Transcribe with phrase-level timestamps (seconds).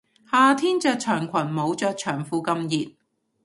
[0.31, 2.95] 夏天着長裙冇着長褲咁熱